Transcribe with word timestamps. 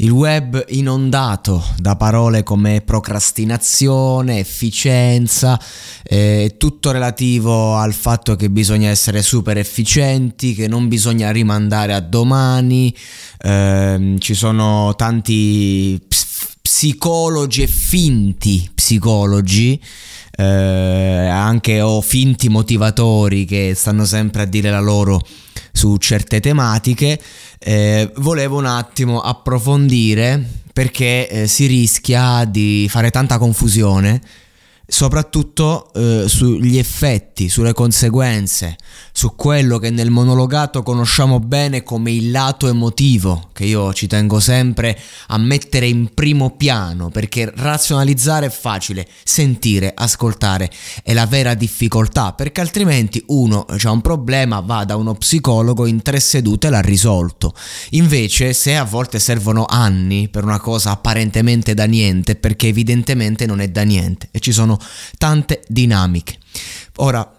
Il 0.00 0.10
web 0.10 0.64
inondato 0.68 1.60
da 1.76 1.96
parole 1.96 2.44
come 2.44 2.82
procrastinazione, 2.82 4.38
efficienza, 4.38 5.60
eh, 6.04 6.54
tutto 6.56 6.92
relativo 6.92 7.74
al 7.74 7.92
fatto 7.92 8.36
che 8.36 8.48
bisogna 8.48 8.90
essere 8.90 9.22
super 9.22 9.56
efficienti, 9.58 10.54
che 10.54 10.68
non 10.68 10.86
bisogna 10.86 11.32
rimandare 11.32 11.94
a 11.94 12.00
domani, 12.00 12.94
eh, 13.38 14.14
ci 14.20 14.34
sono 14.34 14.94
tanti 14.94 16.00
ps- 16.06 16.54
psicologi 16.62 17.62
e 17.62 17.66
finti 17.66 18.70
psicologi. 18.72 19.82
Eh, 20.30 20.44
anche 20.44 21.80
o 21.80 22.00
finti 22.00 22.48
motivatori 22.48 23.44
che 23.44 23.72
stanno 23.74 24.04
sempre 24.04 24.42
a 24.42 24.44
dire 24.44 24.70
la 24.70 24.78
loro 24.78 25.20
su 25.72 25.96
certe 25.96 26.40
tematiche, 26.40 27.20
eh, 27.58 28.10
volevo 28.16 28.58
un 28.58 28.66
attimo 28.66 29.20
approfondire 29.20 30.42
perché 30.72 31.28
eh, 31.28 31.46
si 31.46 31.66
rischia 31.66 32.44
di 32.44 32.86
fare 32.88 33.10
tanta 33.10 33.38
confusione 33.38 34.20
soprattutto 34.90 35.92
eh, 35.92 36.24
sugli 36.28 36.78
effetti, 36.78 37.50
sulle 37.50 37.74
conseguenze, 37.74 38.78
su 39.12 39.34
quello 39.36 39.76
che 39.78 39.90
nel 39.90 40.08
monologato 40.08 40.82
conosciamo 40.82 41.40
bene 41.40 41.82
come 41.82 42.10
il 42.10 42.30
lato 42.30 42.68
emotivo, 42.68 43.50
che 43.52 43.64
io 43.64 43.92
ci 43.92 44.06
tengo 44.06 44.40
sempre 44.40 44.98
a 45.26 45.36
mettere 45.36 45.86
in 45.86 46.14
primo 46.14 46.56
piano, 46.56 47.10
perché 47.10 47.52
razionalizzare 47.54 48.46
è 48.46 48.50
facile, 48.50 49.06
sentire, 49.24 49.92
ascoltare 49.94 50.70
è 51.02 51.12
la 51.12 51.26
vera 51.26 51.52
difficoltà, 51.52 52.32
perché 52.32 52.62
altrimenti 52.62 53.22
uno 53.26 53.66
ha 53.68 53.90
un 53.90 54.00
problema, 54.00 54.60
va 54.60 54.84
da 54.84 54.96
uno 54.96 55.14
psicologo 55.14 55.84
in 55.84 56.00
tre 56.00 56.18
sedute 56.18 56.68
e 56.68 56.70
l'ha 56.70 56.80
risolto. 56.80 57.54
Invece, 57.90 58.54
se 58.54 58.74
a 58.74 58.84
volte 58.84 59.18
servono 59.18 59.66
anni 59.66 60.30
per 60.30 60.44
una 60.44 60.60
cosa 60.60 60.92
apparentemente 60.92 61.74
da 61.74 61.84
niente, 61.84 62.36
perché 62.36 62.68
evidentemente 62.68 63.44
non 63.44 63.60
è 63.60 63.68
da 63.68 63.82
niente 63.82 64.28
e 64.30 64.40
ci 64.40 64.50
sono 64.50 64.76
tante 65.16 65.62
dinamiche. 65.68 66.38
Ora, 66.96 67.30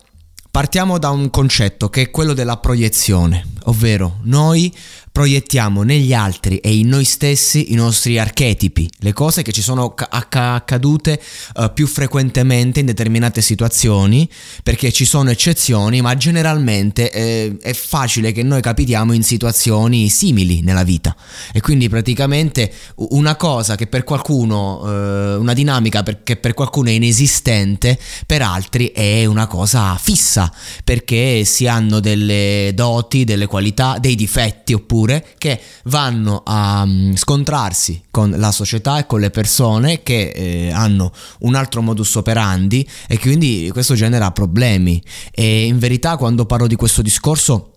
partiamo 0.52 0.98
da 0.98 1.10
un 1.10 1.30
concetto 1.30 1.90
che 1.90 2.04
è 2.04 2.12
quello 2.12 2.34
della 2.34 2.58
proiezione, 2.58 3.46
ovvero 3.64 4.20
noi 4.24 4.74
proiettiamo 5.20 5.84
negli 5.84 6.14
altri 6.14 6.60
e 6.60 6.78
in 6.78 6.88
noi 6.88 7.04
stessi 7.04 7.74
i 7.74 7.76
nostri 7.76 8.18
archetipi, 8.18 8.90
le 9.00 9.12
cose 9.12 9.42
che 9.42 9.52
ci 9.52 9.62
sono 9.62 9.94
accadute 9.94 11.22
uh, 11.56 11.74
più 11.74 11.88
frequentemente 11.88 12.80
in 12.80 12.86
determinate 12.86 13.42
situazioni, 13.42 14.30
perché 14.64 14.94
ci 14.94 15.04
sono 15.04 15.30
eccezioni, 15.30 16.00
ma 16.00 16.16
generalmente 16.16 17.12
eh, 17.12 17.58
è 17.62 17.74
facile 17.74 18.32
che 18.32 18.44
noi 18.44 18.62
capitiamo 18.62 19.12
in 19.12 19.24
situazioni 19.24 20.08
simili 20.08 20.62
nella 20.62 20.84
vita. 20.84 21.14
E 21.52 21.60
quindi 21.60 21.90
praticamente 21.90 22.72
una 23.10 23.36
cosa 23.36 23.76
che 23.76 23.88
per 23.88 24.06
qualcuno, 24.06 24.80
uh, 24.80 25.42
una 25.42 25.54
dinamica 25.54 26.02
per, 26.02 26.24
che 26.24 26.38
per 26.38 26.54
qualcuno 26.54 26.88
è 26.88 26.94
inesistente, 26.94 28.00
per 28.26 28.42
altri 28.42 28.94
è 28.94 29.26
una 29.26 29.48
cosa 29.48 29.98
fissa, 29.98 30.50
perché 30.86 31.44
si 31.44 31.68
hanno 31.68 32.00
delle 32.00 32.72
doti, 32.74 33.26
delle 33.26 33.48
qualità, 33.48 33.98
dei 34.00 34.16
difetti 34.16 34.72
oppure 34.72 35.09
culture 35.10 35.26
che 35.38 35.60
vanno 35.86 36.44
a 36.46 36.84
um, 36.84 37.16
scontrarsi 37.16 38.04
con 38.12 38.34
la 38.38 38.52
società 38.52 39.00
e 39.00 39.06
con 39.06 39.20
le 39.20 39.32
persone 39.32 40.04
che 40.04 40.30
eh, 40.30 40.72
hanno 40.72 41.12
un 41.40 41.56
altro 41.56 41.82
modus 41.82 42.16
operandi 42.16 42.88
e 43.08 43.20
quindi 43.20 43.70
questo 43.72 43.96
genera 43.96 44.32
problemi. 44.32 45.02
E 45.32 45.66
in 45.66 45.80
verità 45.80 46.18
quando 46.18 46.46
parlo 46.46 46.68
di 46.68 46.76
questo 46.76 47.02
discorso 47.02 47.74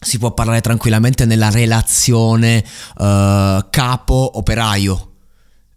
si 0.00 0.18
può 0.18 0.32
parlare 0.32 0.62
tranquillamente 0.62 1.26
nella 1.26 1.50
relazione 1.50 2.64
uh, 2.96 3.66
capo-operaio 3.68 5.08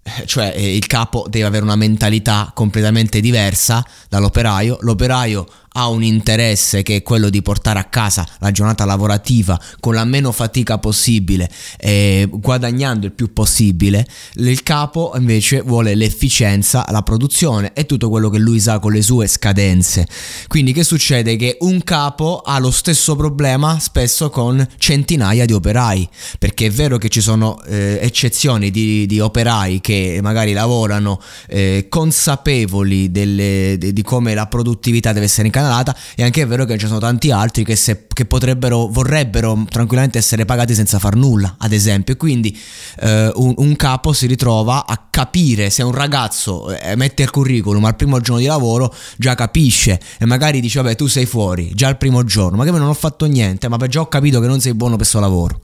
eh, 0.03 0.25
cioè 0.25 0.52
eh, 0.53 0.75
il 0.75 0.85
capo 0.85 1.25
deve 1.30 1.46
avere 1.46 1.64
una 1.64 1.78
mentalità 1.78 2.52
completamente 2.53 3.22
diversa 3.22 3.85
dall'operaio, 4.09 4.78
l'operaio 4.81 5.47
ha 5.73 5.88
un 5.88 6.03
interesse 6.03 6.84
che 6.84 6.97
è 6.97 7.01
quello 7.03 7.29
di 7.29 7.41
portare 7.41 7.79
a 7.79 7.85
casa 7.85 8.28
la 8.39 8.51
giornata 8.51 8.85
lavorativa 8.85 9.59
con 9.79 9.94
la 9.94 10.06
meno 10.06 10.31
fatica 10.31 10.78
possibile 10.78 11.50
e 11.78 12.28
guadagnando 12.29 13.06
il 13.06 13.11
più 13.13 13.34
possibile, 13.34 14.07
il 14.35 14.63
capo 14.63 15.13
invece 15.16 15.61
vuole 15.61 15.95
l'efficienza, 15.95 16.85
la 16.89 17.01
produzione 17.01 17.73
e 17.73 17.85
tutto 17.85 18.09
quello 18.09 18.29
che 18.29 18.38
lui 18.38 18.59
sa 18.59 18.79
con 18.79 18.91
le 18.91 19.01
sue 19.01 19.28
scadenze. 19.28 20.07
Quindi 20.47 20.73
che 20.73 20.84
succede? 20.84 21.35
Che 21.35 21.57
un 21.61 21.84
capo 21.84 22.41
ha 22.44 22.59
lo 22.59 22.72
stesso 22.72 23.16
problema 23.16 23.79
spesso 23.79 24.29
con 24.29 24.66
centinaia 24.78 25.45
di 25.45 25.53
operai, 25.53 26.07
perché 26.40 26.67
è 26.67 26.72
vero 26.72 26.97
che 26.97 27.09
ci 27.09 27.22
sono 27.22 27.61
eh, 27.63 28.00
eccezioni 28.01 28.72
di, 28.72 29.05
di, 29.05 29.19
operai 29.19 29.81
che 29.81 30.19
magari 30.22 30.53
lavorano 30.53 31.19
eh, 31.47 31.88
consapevoli 31.90 33.11
delle, 33.11 33.78
di 33.79 34.01
come 34.01 34.34
la 34.34 34.47
produttività 34.47 35.13
deve 35.13 35.25
essere 35.25 35.47
incanalata, 35.47 35.62
incanalata 35.63 35.96
e 36.16 36.24
anche 36.24 36.41
è 36.41 36.47
vero 36.47 36.66
che 36.66 36.78
ci 36.78 36.88
sono 36.88 37.00
tanti 37.00 37.31
altri 37.31 37.63
che, 37.63 37.75
se, 37.75 38.06
che 38.12 38.25
potrebbero, 38.25 38.88
vorrebbero 38.88 39.66
tranquillamente 39.69 40.18
essere 40.18 40.46
pagati 40.46 40.75
senza 40.75 41.00
far 41.00 41.16
nulla, 41.16 41.56
ad 41.57 41.72
esempio. 41.72 42.16
quindi 42.18 42.57
eh, 43.00 43.31
un, 43.35 43.53
un, 43.57 43.75
capo 43.75 44.13
si 44.13 44.28
ritrova 44.28 44.85
a 44.85 45.07
capire 45.09 45.69
se 45.69 45.84
un 45.84 45.94
ragazzo 45.94 46.75
eh, 46.75 46.96
mette 46.96 47.23
il 47.23 47.31
curriculum 47.31 47.84
al 47.85 47.96
primo 47.96 48.19
giorno 48.19 48.41
di 48.41 48.47
lavoro, 48.47 48.94
già 49.18 49.35
capisce 49.35 50.00
e 50.19 50.25
magari 50.25 50.59
dice 50.59 50.81
vabbè 50.81 50.96
tu 50.96 51.07
sei 51.07 51.25
fuori, 51.25 51.72
già 51.73 51.88
al 51.88 51.97
primo 51.97 52.23
giorno, 52.23 52.57
ma 52.57 52.66
che 52.66 52.72
non 52.72 52.88
ho 52.88 52.94
fatto 52.94 53.25
niente, 53.25 53.68
ma 53.68 53.78
già 53.88 54.02
ho 54.02 54.07
capito 54.07 54.40
che 54.40 54.47
non 54.47 54.59
sei 54.59 54.73
buono 54.73 54.96
per 54.96 55.07
questo 55.07 55.19
lavoro. 55.19 55.62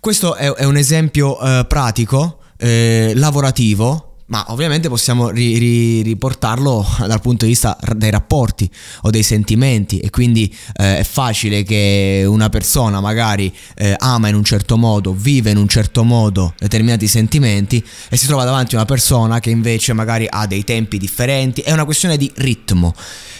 Questo 0.00 0.34
è, 0.34 0.50
è 0.52 0.64
un 0.64 0.76
esempio 0.76 1.40
eh, 1.40 1.64
pratico, 1.66 2.38
eh, 2.58 3.12
lavorativo, 3.14 4.13
ma 4.26 4.44
ovviamente 4.48 4.88
possiamo 4.88 5.28
ri- 5.28 5.58
ri- 5.58 6.02
riportarlo 6.02 6.86
dal 7.06 7.20
punto 7.20 7.44
di 7.44 7.50
vista 7.50 7.76
dei 7.94 8.10
rapporti 8.10 8.70
o 9.02 9.10
dei 9.10 9.22
sentimenti 9.22 9.98
e 9.98 10.10
quindi 10.10 10.54
eh, 10.76 10.98
è 10.98 11.04
facile 11.04 11.62
che 11.62 12.24
una 12.26 12.48
persona 12.48 13.00
magari 13.00 13.52
eh, 13.74 13.94
ama 13.98 14.28
in 14.28 14.34
un 14.34 14.44
certo 14.44 14.76
modo, 14.76 15.12
vive 15.12 15.50
in 15.50 15.56
un 15.58 15.68
certo 15.68 16.04
modo 16.04 16.54
determinati 16.58 17.06
sentimenti 17.06 17.84
e 18.08 18.16
si 18.16 18.26
trova 18.26 18.44
davanti 18.44 18.74
a 18.74 18.78
una 18.78 18.86
persona 18.86 19.40
che 19.40 19.50
invece 19.50 19.92
magari 19.92 20.26
ha 20.28 20.46
dei 20.46 20.64
tempi 20.64 20.98
differenti, 20.98 21.60
è 21.60 21.72
una 21.72 21.84
questione 21.84 22.16
di 22.16 22.30
ritmo. 22.36 22.94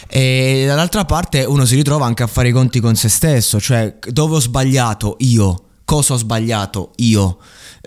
E 0.07 0.65
dall'altra 0.67 1.03
parte 1.03 1.43
uno 1.43 1.65
si 1.65 1.75
ritrova 1.75 2.05
anche 2.05 2.21
a 2.21 2.27
fare 2.27 2.49
i 2.49 2.51
conti 2.51 2.79
con 2.79 2.95
se 2.95 3.09
stesso, 3.09 3.59
cioè 3.59 3.97
dove 4.07 4.35
ho 4.35 4.39
sbagliato 4.39 5.15
io, 5.19 5.64
cosa 5.85 6.13
ho 6.13 6.17
sbagliato 6.17 6.91
io 6.97 7.37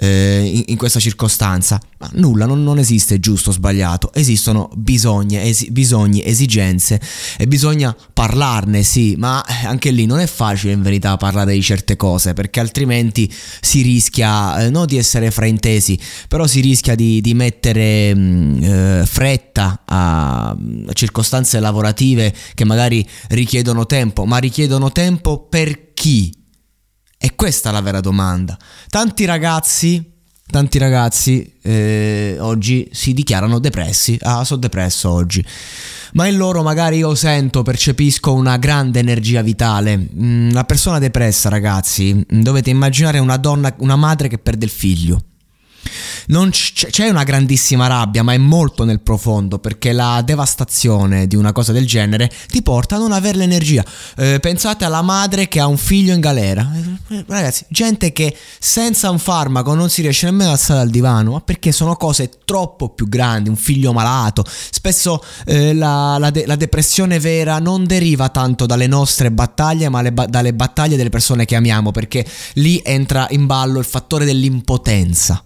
eh, 0.00 0.42
in, 0.44 0.62
in, 0.66 0.76
questa 0.76 1.00
circostanza. 1.00 1.80
Ma 1.98 2.08
nulla, 2.12 2.46
non, 2.46 2.62
non 2.62 2.78
esiste 2.78 3.18
giusto 3.18 3.50
o 3.50 3.52
sbagliato, 3.52 4.12
esistono 4.14 4.70
bisogni, 4.74 5.36
esi, 5.36 5.72
bisogni, 5.72 6.24
esigenze 6.24 7.00
e 7.36 7.48
bisogna 7.48 7.94
parlarne, 8.12 8.84
sì, 8.84 9.16
ma 9.18 9.44
anche 9.64 9.90
lì 9.90 10.06
non 10.06 10.20
è 10.20 10.26
facile 10.28 10.72
in 10.72 10.82
verità 10.82 11.16
parlare 11.16 11.54
di 11.54 11.62
certe 11.62 11.96
cose 11.96 12.34
perché 12.34 12.60
altrimenti 12.60 13.32
si 13.60 13.82
rischia 13.82 14.60
eh, 14.60 14.70
non 14.70 14.86
di 14.86 14.96
essere 14.96 15.32
fraintesi, 15.32 15.98
però 16.28 16.46
si 16.46 16.60
rischia 16.60 16.94
di, 16.94 17.20
di 17.20 17.34
mettere 17.34 18.14
mh, 18.14 18.20
mm, 18.20 18.62
eh, 18.62 19.02
fretta 19.04 19.82
a, 19.84 20.50
a 20.50 20.92
circostanze 20.92 21.58
lavorative 21.58 22.32
che 22.54 22.64
magari 22.64 23.04
richiedono 23.30 23.86
tempo, 23.86 24.24
ma 24.24 24.38
richiedono 24.38 24.92
tempo 24.92 25.48
per 25.48 25.94
chi? 25.94 26.37
E 27.18 27.34
questa 27.34 27.70
è 27.70 27.72
la 27.72 27.80
vera 27.80 28.00
domanda. 28.00 28.56
Tanti 28.88 29.24
ragazzi 29.24 30.16
tanti 30.50 30.78
ragazzi 30.78 31.58
eh, 31.60 32.36
oggi 32.40 32.88
si 32.92 33.12
dichiarano 33.12 33.58
depressi, 33.58 34.18
ah 34.22 34.44
sono 34.44 34.60
depresso 34.60 35.10
oggi, 35.10 35.44
ma 36.14 36.26
in 36.26 36.36
loro 36.36 36.62
magari 36.62 36.96
io 36.98 37.14
sento, 37.14 37.62
percepisco 37.62 38.32
una 38.32 38.56
grande 38.56 38.98
energia 38.98 39.42
vitale. 39.42 39.96
Mm, 39.96 40.50
una 40.50 40.64
persona 40.64 40.98
depressa 40.98 41.48
ragazzi, 41.48 42.24
dovete 42.26 42.70
immaginare 42.70 43.18
una 43.18 43.36
donna, 43.36 43.74
una 43.78 43.96
madre 43.96 44.28
che 44.28 44.38
perde 44.38 44.64
il 44.64 44.70
figlio 44.70 45.22
c- 46.50 46.88
c'è 46.90 47.08
una 47.08 47.24
grandissima 47.24 47.86
rabbia, 47.86 48.22
ma 48.22 48.32
è 48.32 48.38
molto 48.38 48.84
nel 48.84 49.00
profondo 49.00 49.58
perché 49.58 49.92
la 49.92 50.22
devastazione 50.24 51.26
di 51.26 51.36
una 51.36 51.52
cosa 51.52 51.72
del 51.72 51.86
genere 51.86 52.30
ti 52.48 52.62
porta 52.62 52.96
a 52.96 52.98
non 52.98 53.12
avere 53.12 53.38
l'energia. 53.38 53.84
Eh, 54.16 54.38
pensate 54.40 54.84
alla 54.84 55.02
madre 55.02 55.48
che 55.48 55.60
ha 55.60 55.66
un 55.66 55.76
figlio 55.76 56.14
in 56.14 56.20
galera. 56.20 56.70
Eh, 57.08 57.24
ragazzi, 57.26 57.64
gente 57.68 58.12
che 58.12 58.36
senza 58.58 59.10
un 59.10 59.18
farmaco 59.18 59.74
non 59.74 59.90
si 59.90 60.02
riesce 60.02 60.26
nemmeno 60.26 60.50
a 60.50 60.52
alzare 60.52 60.80
dal 60.80 60.90
divano, 60.90 61.32
ma 61.32 61.40
perché 61.40 61.72
sono 61.72 61.96
cose 61.96 62.30
troppo 62.44 62.90
più 62.90 63.08
grandi, 63.08 63.48
un 63.48 63.56
figlio 63.56 63.92
malato. 63.92 64.44
Spesso 64.46 65.22
eh, 65.46 65.74
la, 65.74 66.16
la, 66.18 66.30
de- 66.30 66.46
la, 66.46 66.56
depressione 66.56 67.18
vera 67.18 67.58
non 67.58 67.84
deriva 67.84 68.28
tanto 68.28 68.66
dalle 68.66 68.86
nostre 68.86 69.30
battaglie, 69.30 69.88
ma 69.88 70.02
ba- 70.10 70.26
dalle 70.26 70.54
battaglie 70.54 70.96
delle 70.96 71.10
persone 71.10 71.44
che 71.44 71.56
amiamo, 71.56 71.90
perché 71.90 72.24
lì 72.54 72.80
entra 72.84 73.26
in 73.30 73.46
ballo 73.46 73.78
il 73.78 73.84
fattore 73.84 74.24
dell'impotenza. 74.24 75.42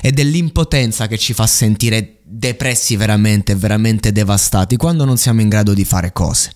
È 0.00 0.10
dell'impotenza 0.10 1.06
che 1.06 1.18
ci 1.18 1.32
fa 1.32 1.46
sentire 1.46 2.18
depressi 2.24 2.96
veramente, 2.96 3.54
veramente 3.54 4.10
devastati 4.10 4.76
quando 4.76 5.04
non 5.04 5.18
siamo 5.18 5.42
in 5.42 5.48
grado 5.48 5.74
di 5.74 5.84
fare 5.84 6.12
cose. 6.12 6.50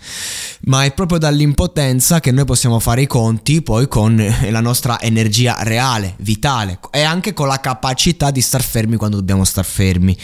Ma 0.63 0.85
è 0.85 0.93
proprio 0.93 1.19
dall'impotenza 1.19 2.21
che 2.21 2.31
noi 2.31 2.45
possiamo 2.45 2.81
fare 2.81 3.03
i 3.03 3.07
conti 3.07 3.63
poi 3.63 3.89
con 3.89 4.17
la 4.51 4.61
nostra 4.61 5.01
energia 5.01 5.57
reale, 5.61 6.15
vitale 6.19 6.79
e 6.91 7.03
anche 7.03 7.35
con 7.35 7.49
la 7.49 7.61
capacità 7.61 8.31
di 8.31 8.41
star 8.41 8.63
fermi 8.63 8.97
quando 8.97 9.17
dobbiamo 9.17 9.45
star 9.45 9.65
fermi. 9.65 10.17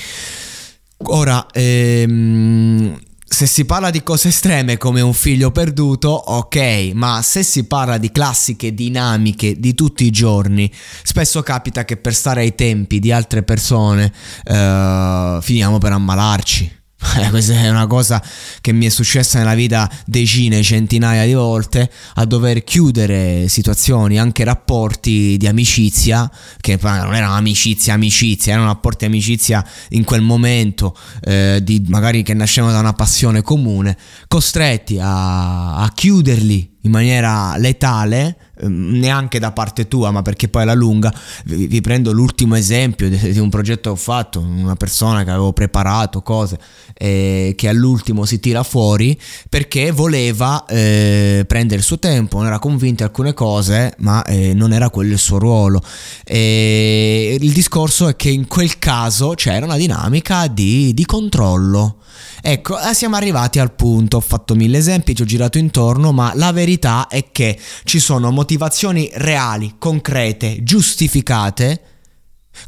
Ora, 1.05 1.46
ehm, 1.52 2.98
se 3.32 3.46
si 3.46 3.64
parla 3.64 3.88
di 3.88 4.02
cose 4.02 4.29
estreme 4.29 4.76
come 4.76 5.00
un 5.00 5.14
figlio 5.14 5.50
perduto, 5.50 6.11
ok, 6.11 6.90
ma 6.93 7.23
se 7.23 7.43
si 7.43 7.64
parla 7.64 7.96
di 7.96 8.12
classiche 8.12 8.75
dinamiche 8.75 9.58
di 9.58 9.75
tutti 9.75 10.05
i 10.05 10.11
giorni, 10.11 10.70
spesso 11.02 11.43
capita 11.43 11.87
che 11.87 11.96
per 11.96 12.12
stare 12.12 12.43
ai 12.43 12.55
tempi 12.55 12.99
di 12.99 13.11
altre 13.11 13.43
persone 13.43 14.12
uh, 14.44 15.40
finiamo 15.40 15.79
per 15.79 15.93
ammalarci. 15.93 16.81
Eh, 17.16 17.28
questa 17.31 17.54
è 17.54 17.69
una 17.69 17.87
cosa 17.87 18.22
che 18.60 18.72
mi 18.72 18.87
è 18.87 18.88
successa 18.88 19.38
nella 19.38 19.54
vita 19.54 19.90
decine, 20.06 20.62
centinaia 20.62 21.26
di 21.26 21.34
volte, 21.34 21.90
a 22.14 22.25
dover 22.25 22.64
chiudere 22.64 23.49
situazioni, 23.49 24.19
anche 24.19 24.44
rapporti 24.44 25.37
di 25.37 25.46
amicizia, 25.46 26.31
che 26.60 26.78
non 26.81 27.14
erano 27.14 27.34
amicizia, 27.34 27.94
amicizia, 27.94 28.52
erano 28.52 28.69
rapporti 28.69 29.06
di 29.06 29.12
amicizia 29.12 29.64
in 29.90 30.04
quel 30.04 30.22
momento, 30.22 30.96
eh, 31.20 31.60
di, 31.62 31.84
magari 31.88 32.22
che 32.22 32.34
nascevano 32.34 32.72
da 32.72 32.78
una 32.78 32.94
passione 32.94 33.43
comune, 33.43 33.96
costretti 34.26 34.98
a, 34.98 35.76
a 35.76 35.93
chiuderli 35.93 36.71
in 36.82 36.90
maniera 36.90 37.56
letale, 37.56 38.37
ehm, 38.61 38.99
neanche 38.99 39.38
da 39.38 39.52
parte 39.52 39.88
tua, 39.88 40.11
ma 40.11 40.23
perché 40.23 40.49
poi 40.49 40.62
alla 40.62 40.75
lunga 40.75 41.12
vi, 41.44 41.67
vi 41.67 41.81
prendo 41.81 42.12
l'ultimo 42.12 42.56
esempio 42.56 43.08
di, 43.08 43.32
di, 43.32 43.38
un 43.38 43.50
progetto 43.50 43.93
che 43.93 43.99
ho 43.99 44.00
fatto, 44.00 44.40
una 44.40 44.75
persona 44.75 45.25
che 45.25 45.31
avevo 45.31 45.52
preparato 45.52 46.23
cose 46.23 46.58
eh, 46.94 47.55
che 47.56 47.69
all'ultimo 47.69 48.25
si 48.25 48.40
tira 48.40 48.62
fuori 48.62 49.19
perché 49.49 49.90
voleva 49.93 50.64
eh, 50.67 51.44
prendere 51.46 51.81
il 51.81 51.84
suo 51.84 51.99
tempo, 51.99 52.38
non 52.38 52.46
era 52.46 52.58
convinto 52.58 52.96
di 52.96 53.02
alcune 53.05 53.32
cose, 53.32 53.94
ma 53.99 54.25
eh, 54.25 54.55
non 54.55 54.73
era 54.73 54.90
quello 54.90 55.12
il 55.12 55.19
suo 55.19 55.38
ruolo. 55.38 55.82
E 56.25 57.37
il 57.40 57.52
discorso 57.52 58.08
è 58.08 58.17
che 58.17 58.31
in 58.31 58.46
quel 58.46 58.79
caso 58.79 59.34
c'era 59.34 59.64
una 59.64 59.76
dinamica 59.76 60.49
di, 60.49 60.93
di 60.94 61.05
controllo. 61.05 61.99
Ecco, 62.44 62.76
eh, 62.80 62.92
siamo 62.92 63.14
arrivati 63.14 63.60
al 63.60 63.72
punto, 63.72 64.16
ho 64.16 64.20
fatto 64.20 64.56
mille 64.56 64.78
esempi, 64.78 65.14
ci 65.14 65.22
ho 65.22 65.24
girato 65.24 65.58
intorno, 65.58 66.10
ma 66.10 66.32
la 66.34 66.50
verità 66.50 67.06
è 67.06 67.30
che 67.30 67.56
ci 67.84 68.00
sono 68.00 68.32
motivazioni 68.32 69.08
reali, 69.14 69.76
concrete, 69.78 70.64
giustificate, 70.64 71.80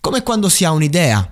come 0.00 0.22
quando 0.22 0.48
si 0.48 0.64
ha 0.64 0.70
un'idea. 0.70 1.28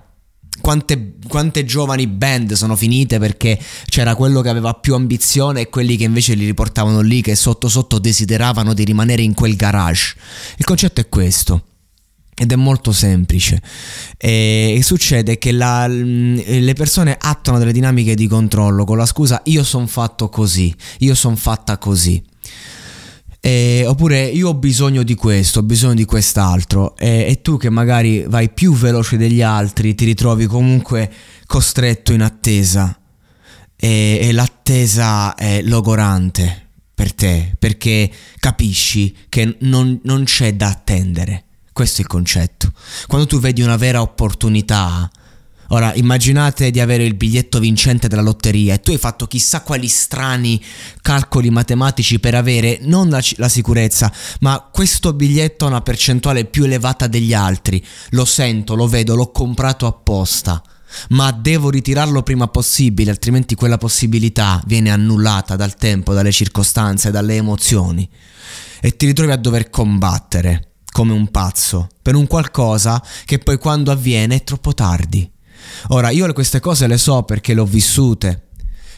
Quante, 0.61 1.15
quante, 1.29 1.65
giovani 1.65 2.07
band 2.07 2.53
sono 2.53 2.77
finite 2.77 3.19
perché 3.19 3.59
c'era 3.87 4.15
quello 4.15 4.43
che 4.43 4.49
aveva 4.49 4.75
più 4.75 4.95
ambizione 4.95 5.63
e 5.63 5.69
quelli 5.69 5.97
che 5.97 6.05
invece 6.05 6.35
li 6.35 6.45
riportavano 6.45 7.01
lì, 7.01 7.23
che 7.23 7.37
sotto 7.37 7.69
sotto 7.69 7.99
desideravano 7.99 8.75
di 8.75 8.85
rimanere 8.85 9.23
in 9.23 9.35
quel 9.35 9.57
garage. 9.57 10.15
Il 10.57 10.65
concetto 10.65 11.01
è 11.01 11.09
questo. 11.09 11.72
Ed 12.35 12.51
è 12.51 12.57
molto 12.57 12.93
semplice. 12.93 13.61
E 14.17 14.81
succede 14.83 15.39
che 15.39 15.53
la, 15.53 15.87
le 15.87 16.73
persone 16.75 17.17
attuano 17.21 17.59
delle 17.59 17.73
dinamiche 17.73 18.15
di 18.15 18.27
controllo 18.27 18.85
con 18.85 18.97
la 18.97 19.07
scusa 19.07 19.43
io 19.45 19.63
sono 19.63 19.87
fatto 19.87 20.29
così, 20.29 20.75
io 20.99 21.15
sono 21.15 21.37
fatta 21.37 21.77
così. 21.77 22.23
E, 23.45 23.85
oppure 23.87 24.25
io 24.25 24.51
ho 24.51 24.55
bisogno 24.55 25.03
di 25.03 25.15
questo, 25.15 25.59
ho 25.59 25.63
bisogno 25.63 25.95
di 25.95 26.05
quest'altro. 26.05 26.97
E, 26.97 27.27
e 27.29 27.43
tu 27.43 27.59
che 27.59 27.71
magari 27.71 28.25
vai 28.27 28.51
più 28.51 28.73
veloce 28.75 29.17
degli 29.17 29.43
altri 29.43 29.95
ti 29.95 30.05
ritrovi 30.05 30.47
comunque 30.47 31.13
costretto 31.47 32.13
in 32.13 32.23
attesa. 32.23 32.99
E, 33.77 34.19
e 34.23 34.33
l'attesa 34.33 35.35
è 35.35 35.61
logorante 35.63 36.69
per 36.95 37.13
te 37.13 37.55
perché 37.59 38.09
capisci 38.39 39.15
che 39.29 39.57
non, 39.61 39.99
non 40.05 40.23
c'è 40.23 40.55
da 40.55 40.69
attendere 40.69 41.45
questo 41.83 42.01
è 42.01 42.05
il 42.05 42.11
concetto. 42.11 42.73
Quando 43.09 43.27
tu 43.27 43.41
vedi 43.41 43.61
una 43.61 43.77
vera 43.77 44.03
opportunità, 44.03 45.11
ora 45.71 45.93
immaginate 45.95 46.71
di 46.71 46.79
avere 46.79 47.05
il 47.05 47.15
biglietto 47.15 47.59
vincente 47.59 48.07
della 48.07 48.23
lotteria 48.23 48.75
e 48.75 48.81
tu 48.81 48.93
hai 48.93 48.99
fatto 48.99 49.27
chissà 49.27 49.63
quali 49.63 49.89
strani 49.89 50.63
calcoli 51.01 51.51
matematici 51.51 52.21
per 52.21 52.37
avere 52.37 52.79
non 52.83 53.09
la, 53.09 53.21
la 53.37 53.49
sicurezza, 53.49 54.13
ma 54.41 54.69
questo 54.73 55.13
biglietto 55.13 55.65
ha 55.65 55.69
una 55.69 55.81
percentuale 55.81 56.45
più 56.45 56.63
elevata 56.63 57.09
degli 57.09 57.35
altri. 57.35 57.85
Lo 58.11 58.25
sento, 58.25 58.77
lo 58.77 58.87
vedo, 58.87 59.17
l'ho 59.17 59.33
comprato 59.33 59.87
apposta 59.87 60.63
ma 61.09 61.33
devo 61.33 61.71
ritirarlo 61.71 62.23
prima 62.23 62.49
possibile, 62.49 63.11
altrimenti 63.11 63.55
quella 63.55 63.79
possibilità 63.79 64.63
viene 64.67 64.91
annullata 64.91 65.57
dal 65.57 65.75
tempo, 65.75 66.13
dalle 66.13 66.33
circostanze, 66.33 67.11
dalle 67.11 67.37
emozioni 67.37 68.07
e 68.79 68.95
ti 68.95 69.07
ritrovi 69.07 69.33
a 69.33 69.37
dover 69.37 69.71
combattere 69.71 70.72
come 70.93 71.13
un 71.13 71.29
pazzo 71.31 71.89
per 72.03 72.15
un 72.15 72.27
qualcosa 72.27 73.03
che 73.25 73.39
poi 73.39 73.59
quando 73.59 73.91
avviene 73.91 74.37
è 74.37 74.45
troppo 74.45 74.75
tardi. 74.75 75.29
Ora, 75.89 76.11
io 76.11 76.31
queste 76.33 76.61
cose 76.61 76.87
le 76.87 76.99
so 76.99 77.23
perché 77.23 77.55
le 77.55 77.61
ho 77.61 77.67
vissute, 77.67 78.49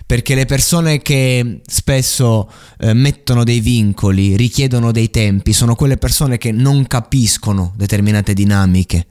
perché 0.05 0.35
le 0.35 0.45
persone 0.45 1.01
che 1.01 1.61
spesso 1.67 2.51
eh, 2.79 2.93
mettono 2.93 3.45
dei 3.45 3.61
vincoli, 3.61 4.37
richiedono 4.37 4.91
dei 4.91 5.09
tempi, 5.11 5.53
sono 5.53 5.77
quelle 5.77 5.97
persone 5.97 6.37
che 6.37 6.53
non 6.53 6.87
capiscono 6.87 7.73
determinate 7.77 8.35
dinamiche 8.35 9.07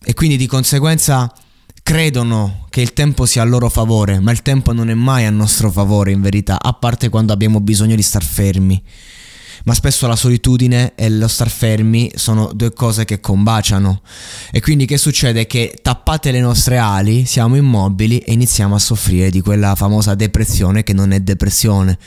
e 0.00 0.14
quindi 0.14 0.36
di 0.36 0.46
conseguenza 0.46 1.32
credono 1.82 2.66
che 2.68 2.82
il 2.82 2.92
tempo 2.92 3.24
sia 3.24 3.42
a 3.42 3.46
loro 3.46 3.68
favore, 3.70 4.20
ma 4.20 4.30
il 4.30 4.42
tempo 4.42 4.72
non 4.72 4.90
è 4.90 4.94
mai 4.94 5.24
a 5.24 5.30
nostro 5.30 5.70
favore 5.70 6.12
in 6.12 6.20
verità, 6.20 6.60
a 6.60 6.74
parte 6.74 7.08
quando 7.08 7.32
abbiamo 7.32 7.60
bisogno 7.60 7.96
di 7.96 8.02
star 8.02 8.22
fermi 8.22 8.82
ma 9.64 9.74
spesso 9.74 10.06
la 10.06 10.16
solitudine 10.16 10.92
e 10.94 11.08
lo 11.10 11.28
star 11.28 11.48
fermi 11.48 12.10
sono 12.14 12.52
due 12.54 12.72
cose 12.72 13.04
che 13.04 13.20
combaciano. 13.20 14.02
E 14.50 14.60
quindi 14.60 14.86
che 14.86 14.98
succede? 14.98 15.46
Che 15.46 15.78
tappate 15.80 16.30
le 16.30 16.40
nostre 16.40 16.78
ali, 16.78 17.24
siamo 17.24 17.56
immobili 17.56 18.18
e 18.18 18.32
iniziamo 18.32 18.74
a 18.74 18.78
soffrire 18.78 19.30
di 19.30 19.40
quella 19.40 19.74
famosa 19.74 20.14
depressione 20.14 20.82
che 20.82 20.92
non 20.92 21.12
è 21.12 21.20
depressione 21.20 21.98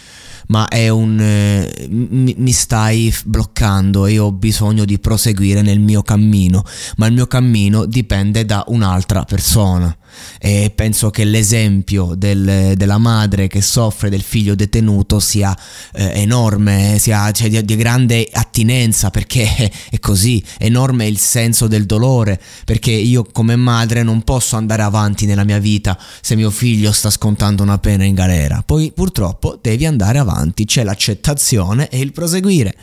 ma 0.48 0.68
è 0.68 0.90
un 0.90 1.18
eh, 1.20 1.88
mi, 1.90 2.36
mi, 2.38 2.52
stai 2.52 3.14
bloccando 3.24 4.06
e 4.06 4.14
io 4.14 4.26
ho 4.26 4.32
bisogno 4.34 4.84
di 4.84 5.00
proseguire 5.00 5.62
nel 5.62 5.80
mio 5.80 6.02
cammino, 6.02 6.64
ma 6.98 7.06
il 7.06 7.14
mio 7.14 7.28
cammino 7.28 7.86
dipende 7.86 8.44
da 8.44 8.66
un'altra 8.68 9.24
persona 9.24 9.96
e 10.40 10.72
penso 10.74 11.10
che 11.10 11.24
l'esempio 11.24 12.14
del, 12.16 12.74
della 12.76 12.98
madre 12.98 13.48
che 13.48 13.62
soffre 13.62 14.10
del 14.10 14.22
figlio 14.22 14.56
detenuto 14.56 15.20
sia 15.20 15.58
eh, 15.94 16.22
enorme, 16.22 16.98
sia 17.00 17.32
cioè, 17.32 17.50
di, 17.50 17.64
di, 17.64 17.76
grande 17.76 18.28
attinenza 18.32 19.10
perché 19.10 19.72
è 19.90 20.00
così, 20.00 20.44
enorme 20.58 21.08
il 21.08 21.18
senso 21.18 21.68
del 21.68 21.86
dolore 21.86 22.40
perché 22.66 22.92
io 22.92 23.26
come 23.32 23.56
madre 23.56 24.04
non 24.04 24.24
posso 24.24 24.56
andare 24.56 24.82
avanti 24.82 25.26
nella 25.26 25.44
mia 25.44 25.60
vita 25.60 25.98
se 26.22 26.36
mio 26.36 26.50
figlio 26.50 26.92
sta 26.92 27.10
scontando 27.10 27.64
una 27.64 27.78
pena 27.78 28.04
in 28.04 28.14
galera, 28.14 28.64
poi 28.66 28.92
purtroppo 28.92 29.60
devi 29.62 29.86
andare 29.86 30.18
avanti, 30.18 30.66
c'è 30.66 30.84
l'accettazione 30.84 31.90
e 31.90 32.00
il 32.00 32.12
proseguire. 32.12 32.76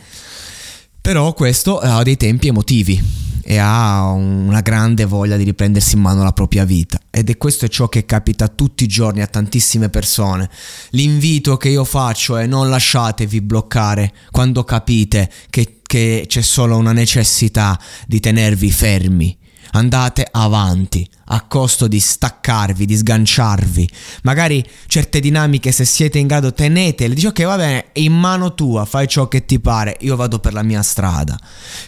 Però 1.01 1.33
questo 1.33 1.79
ha 1.79 2.03
dei 2.03 2.17
tempi 2.17 2.49
emotivi 2.49 3.03
e 3.51 3.57
ha 3.57 4.11
una 4.11 4.61
grande 4.61 5.07
voglia 5.07 5.39
di 5.39 5.45
riprendersi 5.45 5.95
in 5.95 6.03
mano 6.03 6.23
la 6.23 6.35
propria 6.35 6.67
vita. 6.67 7.01
Ed 7.09 7.31
è 7.31 7.39
questo 7.39 7.67
ciò 7.67 7.89
che 7.89 8.05
capita 8.05 8.47
tutti 8.49 8.85
i 8.85 8.87
giorni 8.87 9.23
a 9.23 9.27
tantissime 9.27 9.89
persone. 9.89 10.51
L'invito 10.91 11.57
che 11.57 11.71
io 11.71 11.85
faccio 11.85 12.37
è 12.37 12.47
non 12.47 12.69
lasciatevi 12.69 13.41
bloccare 13.41 14.13
quando 14.31 14.65
capite 14.65 15.31
che 15.49 15.77
che 15.89 16.27
c'è 16.29 16.43
solo 16.43 16.77
una 16.77 16.93
necessità 16.93 17.81
di 18.07 18.21
tenervi 18.21 18.71
fermi. 18.71 19.39
Andate 19.73 20.27
avanti, 20.31 21.09
a 21.27 21.43
costo 21.43 21.87
di 21.87 22.01
staccarvi, 22.01 22.87
di 22.87 22.97
sganciarvi. 22.97 23.89
Magari 24.23 24.65
certe 24.87 25.21
dinamiche, 25.21 25.73
se 25.73 25.85
siete 25.85 26.19
in 26.19 26.27
grado, 26.27 26.53
tenetele. 26.53 27.15
Dici 27.15 27.27
ok, 27.27 27.43
va 27.45 27.57
bene, 27.57 27.93
è 27.93 28.01
in 28.01 28.15
mano 28.15 28.55
tua, 28.55 28.85
fai 28.85 29.07
ciò 29.07 29.29
che 29.29 29.45
ti 29.45 29.61
pare, 29.61 29.97
io 30.01 30.17
vado 30.17 30.39
per 30.39 30.53
la 30.53 30.63
mia 30.63 30.83
strada. 30.83 31.39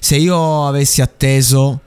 Se 0.01 0.17
io 0.17 0.67
avessi 0.67 1.01
atteso 1.01 1.81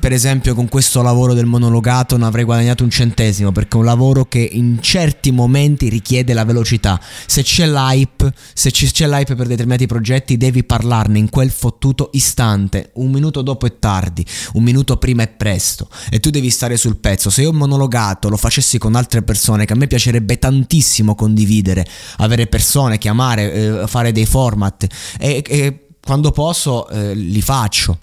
per 0.00 0.12
esempio 0.12 0.54
con 0.54 0.68
questo 0.68 1.02
lavoro 1.02 1.34
del 1.34 1.44
monologato 1.44 2.16
non 2.16 2.26
avrei 2.26 2.44
guadagnato 2.44 2.82
un 2.82 2.90
centesimo 2.90 3.52
perché 3.52 3.76
è 3.76 3.80
un 3.80 3.84
lavoro 3.84 4.24
che 4.24 4.38
in 4.40 4.78
certi 4.80 5.30
momenti 5.30 5.88
richiede 5.88 6.32
la 6.32 6.44
velocità. 6.44 6.98
Se 7.26 7.42
c'è 7.42 7.66
l'hype, 7.68 8.32
se 8.54 8.70
c'è 8.70 9.06
l'hype 9.06 9.34
per 9.36 9.46
determinati 9.46 9.86
progetti 9.86 10.36
devi 10.36 10.64
parlarne 10.64 11.18
in 11.18 11.28
quel 11.28 11.50
fottuto 11.50 12.08
istante. 12.14 12.90
Un 12.94 13.10
minuto 13.10 13.42
dopo 13.42 13.66
è 13.66 13.78
tardi, 13.78 14.24
un 14.54 14.62
minuto 14.62 14.96
prima 14.96 15.22
è 15.22 15.28
presto 15.28 15.88
e 16.10 16.18
tu 16.18 16.30
devi 16.30 16.50
stare 16.50 16.76
sul 16.76 16.96
pezzo. 16.96 17.28
Se 17.28 17.42
io 17.42 17.52
monologato 17.52 18.28
lo 18.28 18.36
facessi 18.36 18.78
con 18.78 18.96
altre 18.96 19.22
persone 19.22 19.66
che 19.66 19.74
a 19.74 19.76
me 19.76 19.86
piacerebbe 19.86 20.38
tantissimo 20.38 21.14
condividere, 21.14 21.86
avere 22.16 22.46
persone, 22.46 22.96
chiamare, 22.96 23.52
eh, 23.52 23.86
fare 23.86 24.12
dei 24.12 24.26
format 24.26 24.86
e, 25.18 25.44
e 25.46 25.86
quando 26.02 26.30
posso 26.30 26.88
eh, 26.88 27.14
li 27.14 27.42
faccio 27.42 27.98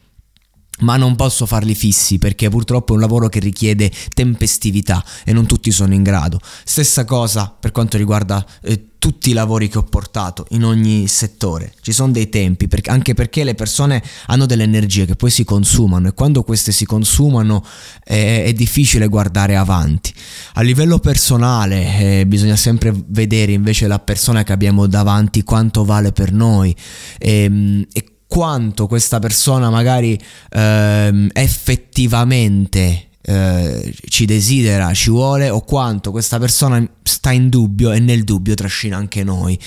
ma 0.79 0.97
non 0.97 1.15
posso 1.15 1.45
farli 1.45 1.75
fissi 1.75 2.17
perché 2.17 2.49
purtroppo 2.49 2.91
è 2.91 2.95
un 2.95 3.01
lavoro 3.01 3.29
che 3.29 3.39
richiede 3.39 3.91
tempestività 4.13 5.03
e 5.23 5.33
non 5.33 5.45
tutti 5.45 5.71
sono 5.71 5.93
in 5.93 6.03
grado. 6.03 6.39
Stessa 6.63 7.05
cosa 7.05 7.55
per 7.59 7.71
quanto 7.71 7.97
riguarda 7.97 8.45
eh, 8.61 8.89
tutti 8.99 9.29
i 9.29 9.33
lavori 9.33 9.69
che 9.69 9.77
ho 9.77 9.83
portato 9.83 10.45
in 10.49 10.63
ogni 10.63 11.07
settore. 11.07 11.73
Ci 11.81 11.91
sono 11.91 12.11
dei 12.11 12.29
tempi, 12.29 12.67
perché, 12.67 12.89
anche 12.89 13.13
perché 13.13 13.43
le 13.43 13.55
persone 13.55 14.03
hanno 14.25 14.45
delle 14.45 14.63
energie 14.63 15.05
che 15.05 15.15
poi 15.15 15.29
si 15.29 15.43
consumano 15.43 16.07
e 16.07 16.13
quando 16.13 16.43
queste 16.43 16.71
si 16.71 16.85
consumano 16.85 17.63
eh, 18.03 18.43
è 18.43 18.53
difficile 18.53 19.07
guardare 19.07 19.55
avanti. 19.55 20.13
A 20.53 20.61
livello 20.61 20.99
personale 20.99 22.19
eh, 22.19 22.27
bisogna 22.27 22.55
sempre 22.55 22.93
vedere 23.07 23.51
invece 23.51 23.87
la 23.87 23.99
persona 23.99 24.43
che 24.43 24.51
abbiamo 24.51 24.87
davanti 24.87 25.43
quanto 25.43 25.85
vale 25.85 26.11
per 26.11 26.31
noi 26.31 26.75
e, 27.17 27.43
ehm, 27.43 27.85
e 27.91 28.11
quanto 28.27 28.87
questa 28.87 29.19
persona 29.19 29.69
magari 29.69 30.19
ehm, 30.49 31.29
effettivamente 31.33 33.09
eh, 33.21 33.93
ci 34.07 34.25
desidera, 34.25 34.93
ci 34.93 35.09
vuole 35.09 35.49
o 35.49 35.61
quanto 35.61 36.11
questa 36.11 36.37
persona 36.39 36.85
sta 37.03 37.31
in 37.31 37.49
dubbio 37.49 37.91
e 37.91 37.99
nel 37.99 38.23
dubbio 38.23 38.53
trascina 38.53 38.97
anche 38.97 39.23
noi. 39.23 39.59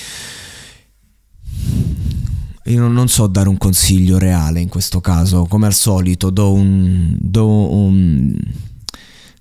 Io 2.65 2.87
non 2.87 3.09
so 3.09 3.27
dare 3.27 3.49
un 3.49 3.59
consiglio 3.59 4.19
reale 4.19 4.61
in 4.61 4.69
questo 4.69 5.01
caso, 5.01 5.47
come 5.47 5.67
al 5.67 5.75
solito 5.75 6.31
do 6.31 6.53
un, 6.53 7.17
do 7.19 7.47
un 7.47 8.39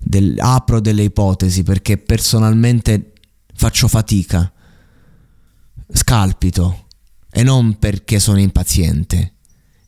del, 0.00 0.34
apro 0.38 0.80
delle 0.80 1.02
ipotesi 1.02 1.62
perché 1.62 1.96
personalmente 1.98 3.12
faccio 3.54 3.86
fatica, 3.88 4.50
scalpito 5.92 6.88
e 7.30 7.42
non 7.42 7.78
perché 7.78 8.18
sono 8.18 8.40
impaziente. 8.40 9.34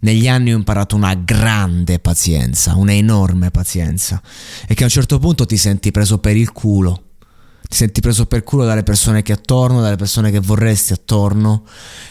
Negli 0.00 0.26
anni 0.26 0.52
ho 0.52 0.56
imparato 0.56 0.96
una 0.96 1.14
grande 1.14 1.98
pazienza, 2.00 2.74
una 2.74 2.92
enorme 2.92 3.50
pazienza, 3.50 4.20
e 4.66 4.74
che 4.74 4.82
a 4.82 4.86
un 4.86 4.92
certo 4.92 5.18
punto 5.18 5.46
ti 5.46 5.56
senti 5.56 5.90
preso 5.92 6.18
per 6.18 6.36
il 6.36 6.50
culo. 6.50 7.10
Ti 7.68 7.76
senti 7.76 8.00
preso 8.00 8.26
per 8.26 8.42
culo 8.42 8.64
dalle 8.64 8.82
persone 8.82 9.22
che 9.22 9.32
attorno, 9.32 9.80
dalle 9.80 9.96
persone 9.96 10.32
che 10.32 10.40
vorresti 10.40 10.92
attorno, 10.92 11.64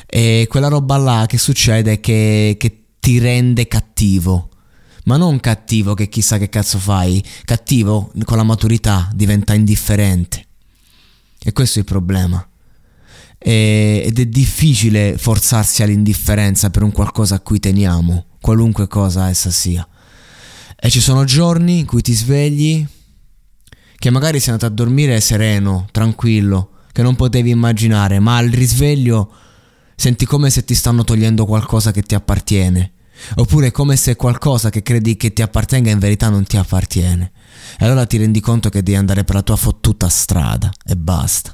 e 0.05 0.45
quella 0.49 0.69
roba 0.69 0.95
là 0.97 1.25
che 1.27 1.37
succede 1.37 1.93
è 1.93 1.99
che, 1.99 2.55
che 2.57 2.83
ti 2.99 3.19
rende 3.19 3.67
cattivo. 3.67 4.49
Ma 5.05 5.17
non 5.17 5.39
cattivo 5.39 5.93
che 5.93 6.07
chissà 6.07 6.37
che 6.37 6.47
cazzo 6.47 6.77
fai, 6.77 7.21
cattivo 7.43 8.11
con 8.23 8.37
la 8.37 8.43
maturità 8.43 9.09
diventa 9.13 9.53
indifferente. 9.53 10.45
E 11.43 11.51
questo 11.51 11.79
è 11.79 11.81
il 11.81 11.87
problema 11.87 12.45
ed 13.43 14.19
è 14.19 14.25
difficile 14.27 15.17
forzarsi 15.17 15.81
all'indifferenza 15.81 16.69
per 16.69 16.83
un 16.83 16.91
qualcosa 16.91 17.35
a 17.35 17.39
cui 17.39 17.59
teniamo, 17.59 18.25
qualunque 18.39 18.87
cosa 18.87 19.29
essa 19.29 19.49
sia. 19.49 19.87
E 20.79 20.89
ci 20.91 21.01
sono 21.01 21.23
giorni 21.23 21.79
in 21.79 21.85
cui 21.85 22.01
ti 22.01 22.13
svegli 22.13 22.85
che 23.95 24.09
magari 24.11 24.39
sei 24.39 24.53
andato 24.53 24.71
a 24.71 24.75
dormire 24.75 25.19
sereno, 25.21 25.87
tranquillo, 25.91 26.71
che 26.91 27.01
non 27.01 27.15
potevi 27.15 27.49
immaginare, 27.49 28.19
ma 28.19 28.37
al 28.37 28.49
risveglio 28.49 29.31
senti 29.95 30.25
come 30.25 30.49
se 30.51 30.63
ti 30.63 30.75
stanno 30.75 31.03
togliendo 31.03 31.45
qualcosa 31.45 31.91
che 31.91 32.03
ti 32.03 32.13
appartiene. 32.13 32.93
Oppure 33.35 33.71
come 33.71 33.95
se 33.95 34.15
qualcosa 34.15 34.69
che 34.69 34.81
credi 34.81 35.15
che 35.17 35.33
ti 35.33 35.43
appartenga 35.43 35.91
in 35.91 35.99
verità 35.99 36.29
non 36.29 36.43
ti 36.43 36.57
appartiene. 36.57 37.31
E 37.79 37.85
allora 37.85 38.05
ti 38.05 38.17
rendi 38.17 38.39
conto 38.39 38.69
che 38.69 38.81
devi 38.81 38.97
andare 38.97 39.23
per 39.23 39.35
la 39.35 39.43
tua 39.43 39.55
fottuta 39.55 40.09
strada 40.09 40.71
e 40.83 40.95
basta 40.95 41.53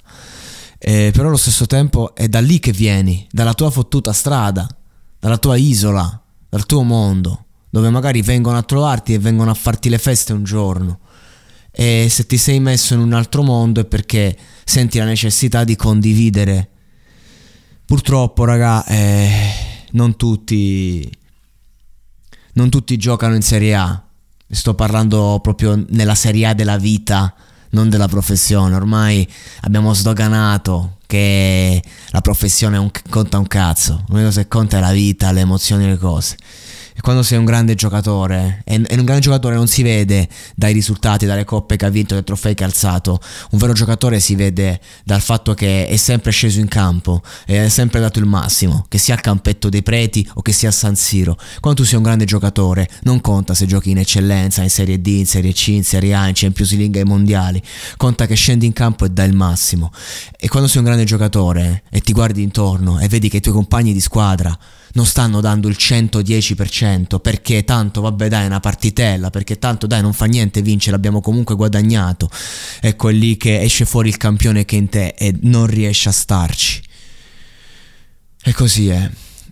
eh, 0.80 1.12
però 1.14 1.28
allo 1.28 1.38
stesso 1.38 1.66
tempo 1.66 2.14
è 2.14 2.28
da 2.28 2.40
lì 2.40 2.60
che 2.60 2.72
vieni, 2.72 3.28
dalla 3.32 3.54
tua 3.54 3.70
fottuta 3.70 4.14
strada, 4.14 4.68
dalla 5.20 5.38
tua 5.38 5.56
isola, 5.56 6.22
dal 6.50 6.66
tuo 6.66 6.84
mondo, 6.84 7.46
dove 7.70 7.90
magari 7.90 8.22
vengono 8.22 8.58
a 8.58 8.64
trovarti 8.64 9.14
e 9.14 9.20
vengono 9.20 9.52
a 9.52 9.56
farti 9.56 9.90
le 9.90 9.98
feste 9.98 10.34
un 10.34 10.44
giorno. 10.44 11.00
E 11.72 12.08
se 12.10 12.26
ti 12.26 12.38
sei 12.38 12.60
messo 12.60 12.94
in 12.94 13.00
un 13.00 13.14
altro 13.14 13.44
mondo 13.44 13.82
è 13.82 13.86
perché 13.86 14.36
senti 14.64 14.98
la 14.98 15.06
necessità 15.06 15.64
di 15.64 15.76
condividere. 15.76 16.70
Purtroppo, 17.86 18.46
raga, 18.46 18.84
eh, 18.86 19.30
non 19.92 20.16
tutti 20.16 21.10
non 22.54 22.70
tutti 22.70 22.98
giocano 22.98 23.36
in 23.36 23.44
Serie 23.44 23.76
A. 23.76 24.04
Sto 24.50 24.74
parlando 24.74 25.40
proprio 25.42 25.84
nella 25.90 26.16
Serie 26.16 26.48
A 26.48 26.54
della 26.54 26.78
vita 26.78 27.36
non 27.78 27.90
della 27.90 28.08
professione. 28.08 28.76
Ormai 28.76 29.28
abbiamo 29.62 29.94
sdoganato 29.94 30.98
che 31.06 31.82
la 32.10 32.22
professione 32.22 32.78
un, 32.78 32.90
conta 33.10 33.38
un 33.38 33.48
cazzo. 33.48 34.04
L'unica 34.08 34.28
cosa 34.28 34.42
che 34.42 34.48
conta 34.48 34.78
è 34.78 34.80
la 34.82 34.92
vita, 34.92 35.32
le 35.32 35.42
emozioni 35.42 35.86
le 35.86 35.98
cose. 35.98 36.36
Quando 37.02 37.24
sei 37.24 37.38
un 37.38 37.46
grande 37.46 37.76
giocatore, 37.76 38.64
e, 38.66 38.76
un 38.76 38.86
grande 38.86 39.20
giocatore 39.20 39.56
non 39.56 39.68
si 39.68 39.84
vede 39.84 40.28
dai 40.56 40.74
risultati, 40.74 41.26
dalle 41.26 41.46
coppe 41.46 41.76
che 41.76 41.86
ha 41.86 41.90
vinto, 41.90 42.16
dai 42.16 42.24
trofei 42.24 42.54
che 42.54 42.64
ha 42.64 42.66
alzato, 42.68 43.20
un 43.52 43.60
vero 43.60 43.74
giocatore 43.74 44.20
si 44.20 44.36
vede 44.36 44.80
dal 45.04 45.22
fatto 45.22 45.54
che 45.54 45.88
è 45.88 45.96
sempre 45.96 46.32
sceso 46.32 46.60
in 46.60 46.68
campo 46.68 47.22
e 47.46 47.60
ha 47.60 47.70
sempre 47.70 48.00
dato 48.00 48.20
il 48.20 48.26
massimo, 48.26 48.86
che 48.90 48.98
sia 48.98 49.14
al 49.14 49.22
campetto 49.22 49.70
dei 49.70 49.84
preti 49.84 50.28
o 50.34 50.42
che 50.42 50.52
sia 50.52 50.70
a 50.70 50.72
San 50.72 50.96
Siro. 50.96 51.38
Quando 51.60 51.82
tu 51.82 51.88
sei 51.88 51.98
un 51.98 52.04
grande 52.04 52.26
giocatore, 52.26 52.90
non 53.04 53.22
conta 53.22 53.54
se 53.54 53.66
giochi 53.66 53.92
in 53.92 54.00
eccellenza, 54.00 54.64
in 54.64 54.70
Serie 54.70 55.00
D, 55.00 55.08
in 55.08 55.28
Serie 55.28 55.54
C, 55.54 55.68
in 55.68 55.84
Serie 55.84 56.14
A, 56.14 56.28
in 56.28 56.34
Champions 56.36 56.76
League 56.76 57.00
e 57.00 57.06
mondiali, 57.06 57.62
conta 57.96 58.26
che 58.26 58.36
scendi 58.36 58.66
in 58.66 58.74
campo 58.74 59.06
e 59.06 59.10
dai 59.10 59.28
il 59.28 59.36
massimo. 59.36 59.92
E 60.38 60.48
quando 60.48 60.68
sei 60.68 60.80
un 60.80 60.86
grande 60.86 61.04
giocatore 61.04 61.84
e 61.90 62.02
ti 62.02 62.12
guardi 62.12 62.42
intorno 62.42 63.00
e 63.00 63.08
vedi 63.08 63.30
che 63.30 63.38
i 63.38 63.42
tuoi 63.42 63.54
compagni 63.54 63.94
di 63.94 64.02
squadra 64.02 64.58
non 64.94 65.06
stanno 65.06 65.42
dando 65.42 65.68
il 65.68 65.76
110% 65.78 67.20
perché 67.20 67.64
tanto 67.64 68.02
vabbè 68.02 68.28
dai 68.28 68.44
è 68.44 68.48
una 68.48 68.60
partitella, 68.60 69.30
perché 69.30 69.60
tanto 69.60 69.88
dai 69.88 70.02
non 70.02 70.14
fa 70.14 70.26
niente 70.26 70.62
vince, 70.62 70.92
l'abbiamo 70.92 71.22
comunque 71.22 71.56
guadagnato. 71.56 72.30
Ecco 72.82 73.10
è 73.10 73.14
lì 73.14 73.38
che 73.38 73.62
esce 73.62 73.86
fuori 73.86 74.10
il 74.10 74.18
campione 74.18 74.66
che 74.66 74.76
è 74.76 74.80
in 74.80 74.90
te 74.90 75.16
e 75.18 75.36
non 75.42 75.66
riesce 75.68 76.10
a 76.10 76.14
starci. 76.14 76.82
E 78.44 78.54
così 78.54 78.88
è. 78.90 79.10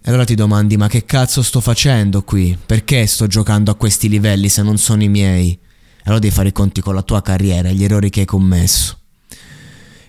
E 0.07 0.09
allora 0.09 0.23
ti 0.23 0.35
domandi 0.35 0.77
ma 0.77 0.87
che 0.87 1.05
cazzo 1.05 1.41
sto 1.41 1.59
facendo 1.59 2.23
qui? 2.23 2.57
Perché 2.63 3.05
sto 3.07 3.27
giocando 3.27 3.71
a 3.71 3.75
questi 3.75 4.07
livelli 4.07 4.49
se 4.49 4.61
non 4.61 4.77
sono 4.77 5.03
i 5.03 5.09
miei? 5.09 5.51
E 5.51 6.01
allora 6.03 6.19
devi 6.19 6.33
fare 6.33 6.49
i 6.49 6.53
conti 6.53 6.81
con 6.81 6.93
la 6.93 7.01
tua 7.01 7.21
carriera 7.21 7.69
e 7.69 7.73
gli 7.73 7.83
errori 7.83 8.09
che 8.09 8.21
hai 8.21 8.25
commesso. 8.25 8.99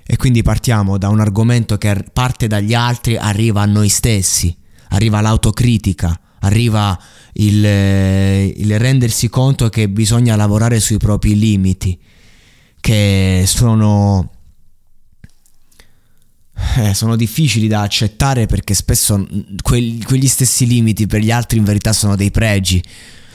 E 0.08 0.16
quindi 0.16 0.42
partiamo 0.42 0.98
da 0.98 1.08
un 1.08 1.18
argomento 1.18 1.78
che 1.78 2.04
parte 2.12 2.46
dagli 2.46 2.74
altri, 2.74 3.16
arriva 3.16 3.62
a 3.62 3.66
noi 3.66 3.88
stessi 3.88 4.56
arriva 4.88 5.20
l'autocritica, 5.20 6.18
arriva 6.40 6.98
il, 7.34 7.64
eh, 7.64 8.54
il 8.56 8.78
rendersi 8.78 9.28
conto 9.28 9.68
che 9.68 9.88
bisogna 9.88 10.36
lavorare 10.36 10.80
sui 10.80 10.98
propri 10.98 11.38
limiti, 11.38 11.98
che 12.80 13.44
sono... 13.46 14.30
Eh, 16.78 16.94
sono 16.94 17.16
difficili 17.16 17.68
da 17.68 17.82
accettare 17.82 18.46
perché 18.46 18.72
spesso 18.72 19.26
que- 19.60 19.98
quegli 20.06 20.26
stessi 20.26 20.66
limiti 20.66 21.06
per 21.06 21.20
gli 21.20 21.30
altri 21.30 21.58
in 21.58 21.64
verità 21.64 21.92
sono 21.92 22.16
dei 22.16 22.30
pregi, 22.30 22.82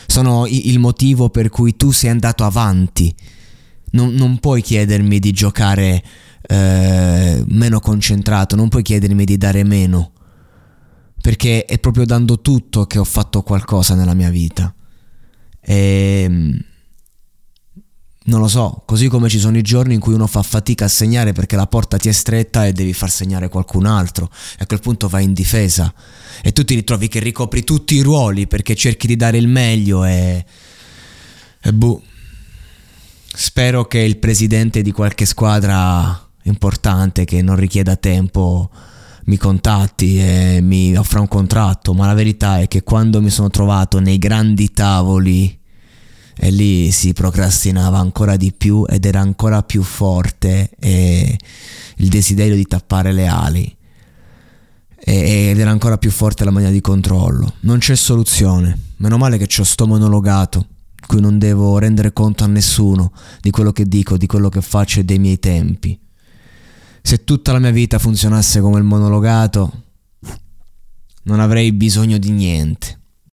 sono 0.07 0.47
il 0.47 0.79
motivo 0.79 1.29
per 1.29 1.49
cui 1.49 1.75
tu 1.75 1.91
sei 1.91 2.09
andato 2.09 2.45
avanti. 2.45 3.13
Non, 3.91 4.13
non 4.15 4.39
puoi 4.39 4.63
chiedermi 4.63 5.19
di 5.19 5.31
giocare 5.33 6.03
eh, 6.41 7.43
meno 7.47 7.79
concentrato, 7.79 8.55
non 8.55 8.69
puoi 8.69 8.81
chiedermi 8.81 9.23
di 9.23 9.37
dare 9.37 9.63
meno 9.63 10.13
perché 11.21 11.65
è 11.65 11.79
proprio 11.79 12.05
dando 12.05 12.41
tutto 12.41 12.85
che 12.85 12.97
ho 12.97 13.03
fatto 13.03 13.43
qualcosa 13.43 13.95
nella 13.95 14.13
mia 14.13 14.29
vita. 14.29 14.73
E 15.61 16.23
ehm, 16.25 16.63
non 18.23 18.39
lo 18.39 18.47
so, 18.47 18.83
così 18.85 19.07
come 19.07 19.29
ci 19.29 19.39
sono 19.39 19.57
i 19.57 19.63
giorni 19.63 19.95
in 19.95 19.99
cui 19.99 20.13
uno 20.13 20.27
fa 20.27 20.43
fatica 20.43 20.85
a 20.85 20.87
segnare 20.87 21.33
perché 21.33 21.55
la 21.55 21.65
porta 21.65 21.97
ti 21.97 22.07
è 22.07 22.11
stretta 22.11 22.67
e 22.67 22.71
devi 22.71 22.93
far 22.93 23.09
segnare 23.09 23.49
qualcun 23.49 23.87
altro 23.87 24.29
e 24.53 24.63
a 24.63 24.65
quel 24.67 24.79
punto 24.79 25.07
vai 25.07 25.23
in 25.23 25.33
difesa 25.33 25.91
e 26.43 26.53
tu 26.53 26.63
ti 26.63 26.75
ritrovi 26.75 27.07
che 27.07 27.19
ricopri 27.19 27.63
tutti 27.63 27.95
i 27.95 28.01
ruoli 28.01 28.45
perché 28.45 28.75
cerchi 28.75 29.07
di 29.07 29.15
dare 29.15 29.37
il 29.37 29.47
meglio 29.47 30.05
e... 30.05 30.45
e 31.61 31.73
boh. 31.73 32.03
Spero 33.33 33.85
che 33.85 33.99
il 33.99 34.17
presidente 34.17 34.81
di 34.81 34.91
qualche 34.91 35.25
squadra 35.25 36.29
importante 36.43 37.25
che 37.25 37.41
non 37.41 37.55
richieda 37.55 37.95
tempo 37.95 38.69
mi 39.25 39.37
contatti 39.37 40.19
e 40.19 40.59
mi 40.61 40.95
offra 40.95 41.19
un 41.19 41.27
contratto, 41.27 41.93
ma 41.93 42.07
la 42.07 42.13
verità 42.13 42.59
è 42.59 42.67
che 42.67 42.83
quando 42.83 43.21
mi 43.21 43.29
sono 43.29 43.49
trovato 43.49 43.99
nei 43.99 44.17
grandi 44.17 44.71
tavoli 44.71 45.59
e 46.35 46.49
lì 46.49 46.91
si 46.91 47.13
procrastinava 47.13 47.99
ancora 47.99 48.35
di 48.35 48.51
più 48.51 48.85
ed 48.87 49.05
era 49.05 49.19
ancora 49.19 49.61
più 49.61 49.83
forte 49.83 50.71
il 50.81 52.09
desiderio 52.09 52.55
di 52.55 52.65
tappare 52.65 53.11
le 53.11 53.27
ali 53.27 53.77
ed 55.03 55.59
era 55.59 55.71
ancora 55.71 55.97
più 55.97 56.09
forte 56.09 56.43
la 56.43 56.51
mania 56.51 56.71
di 56.71 56.81
controllo. 56.81 57.55
Non 57.61 57.79
c'è 57.79 57.95
soluzione, 57.95 58.77
meno 58.97 59.17
male 59.17 59.37
che 59.37 59.47
ho 59.59 59.63
sto 59.63 59.85
monologato 59.85 60.67
cui 61.05 61.19
non 61.19 61.37
devo 61.39 61.77
rendere 61.77 62.13
conto 62.13 62.43
a 62.43 62.47
nessuno 62.47 63.11
di 63.41 63.49
quello 63.49 63.71
che 63.71 63.85
dico, 63.85 64.17
di 64.17 64.27
quello 64.27 64.49
che 64.49 64.61
faccio 64.61 64.99
e 64.99 65.03
dei 65.03 65.19
miei 65.19 65.39
tempi. 65.39 65.99
Se 67.01 67.23
tutta 67.23 67.51
la 67.51 67.59
mia 67.59 67.71
vita 67.71 67.99
funzionasse 67.99 68.61
come 68.61 68.77
il 68.77 68.83
monologato, 68.85 69.83
non 71.23 71.39
avrei 71.39 71.71
bisogno 71.71 72.17
di 72.17 72.31
niente. 72.31 73.00